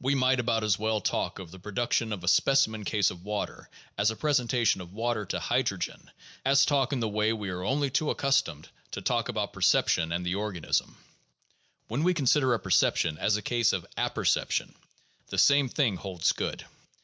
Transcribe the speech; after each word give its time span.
We 0.00 0.16
might 0.16 0.40
about 0.40 0.64
as 0.64 0.76
well 0.76 1.00
talk 1.00 1.38
of 1.38 1.52
the 1.52 1.58
production 1.60 2.12
of 2.12 2.24
a 2.24 2.26
specimen 2.26 2.82
case 2.82 3.12
of 3.12 3.22
water 3.22 3.70
as 3.96 4.10
a 4.10 4.16
presentation 4.16 4.80
of 4.80 4.92
water 4.92 5.24
to 5.26 5.38
hydrogen 5.38 6.10
as 6.44 6.64
talk 6.66 6.92
in 6.92 6.98
the 6.98 7.08
way 7.08 7.32
we 7.32 7.48
are 7.48 7.62
only 7.62 7.88
too 7.88 8.10
accustomed 8.10 8.70
to 8.90 9.00
talk 9.00 9.28
about 9.28 9.52
perceptions 9.52 10.10
and 10.12 10.26
the 10.26 10.34
organism. 10.34 10.96
When 11.86 12.02
we 12.02 12.12
consider 12.12 12.54
a 12.54 12.58
perception 12.58 13.18
as 13.18 13.36
a 13.36 13.40
case 13.42 13.72
of 13.72 13.86
"apperception," 13.96 14.74
the 15.28 15.38
same 15.38 15.68
thing 15.68 15.94
holds 15.94 16.32
good. 16.32 16.64